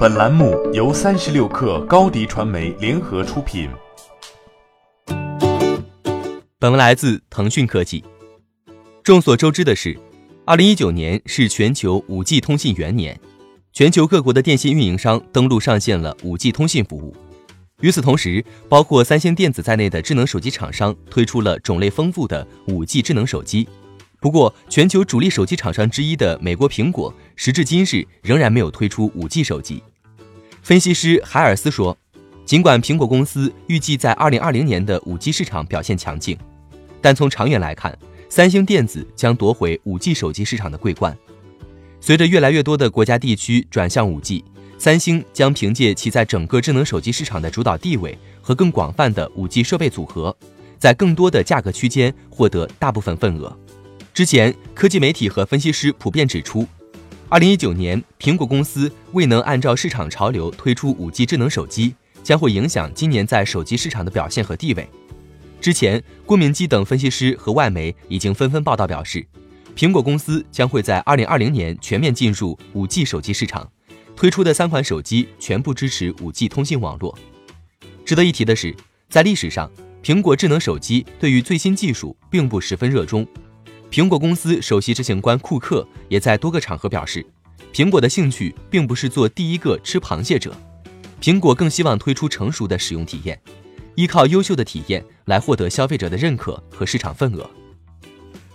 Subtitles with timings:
[0.00, 3.68] 本栏目由三十六氪高低传媒联合出品。
[6.58, 8.02] 本文来自腾讯科技。
[9.02, 9.94] 众所周知的是，
[10.46, 13.20] 二零一九年是全球五 G 通信元年，
[13.74, 17.14] 全球各国的电信运营商登陆上线了五 G 通信服务。
[17.82, 23.68] 与此同时，包括三星电子在内的智能手机厂商推出了种类丰富的五 G 智能手机。
[24.18, 29.82] 不过，全球主力手机厂商之一的美国苹果，时至今日仍然没有推出五 G 手机。
[30.62, 31.96] 分析师海尔斯说，
[32.44, 36.36] 尽管苹果公司预计在二零二零年的五 G 市场表现强劲，
[37.00, 37.96] 但从长远来看，
[38.28, 41.16] 三星电子将夺回五 G 手机市场的桂冠。
[42.00, 44.44] 随着越来越多的国家地区转向五 G，
[44.78, 50.36] 三星将凭借其在整个智能手机市场的主导地位和更广泛的五 G 设备组合，
[50.78, 53.56] 在更多的价格区间获得大部分份额。
[54.12, 56.66] 之前，科技媒体和分析师普遍指出，
[57.32, 61.94] 二零一九年苹果公司未能按照市场潮流推出五 G 智能手机，
[62.24, 64.90] 将会影响今年在手机市场的表现和地位。
[65.60, 69.24] 之前，郭明基等分析师和外媒已经纷纷报道表示，
[69.76, 73.70] 苹果公司将会在二零二零年全面进入五 G 手机市场，
[74.16, 77.16] 推出的三款手机全部支持五 G 通信网络。
[78.04, 78.74] 值得一提的是，
[79.08, 79.70] 在历史上，
[80.02, 83.24] 苹果智能手机对于最新技术并不十分热衷。
[83.90, 87.26] 苹果公司首席执行官库克也在多个场合表示，
[87.72, 90.54] 苹果的兴趣并不是做第一个吃螃蟹者，
[91.20, 93.40] 苹果更希望推出成熟的使用体验，
[93.96, 97.50] 依靠优秀的体验来获得消费者的认可和市场份额。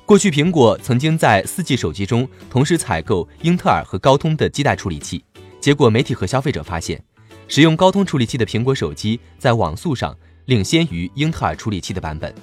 [0.05, 5.21] 过去，苹果曾经在四 G 手机中同时采购英特尔和高通的基带处理器，
[5.59, 7.03] 结果媒体和消费者发现，
[7.49, 12.33] 使用高通处理器的苹果手机在网速上领先于英特尔处理器的版本，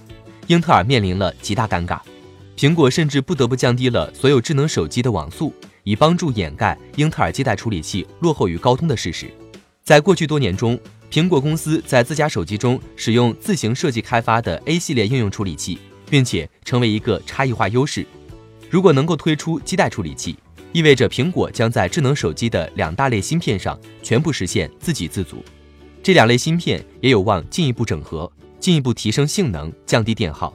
[0.49, 1.99] 英特尔面临了极大尴尬。
[2.63, 9.29] 苹果甚至不得不降低了所有智能手机的网速，以帮助掩盖英特尔基带处理器落后于高通的事实。
[9.83, 10.79] 在过去多年中，
[11.11, 15.77] 苹果公司在自家手机中使用自行设计开发的 A 系列应用处理器，
[16.09, 18.07] 并且成为一个差异化优势。
[18.71, 20.39] 如果能够推出基带处理器，
[20.71, 25.45] 意味着苹果将在智能手机的两大类芯片上全部实现自给自足。
[26.01, 28.31] 这两类芯片也有望进一步整合，
[28.61, 30.55] 进一步提升性能，降低电耗。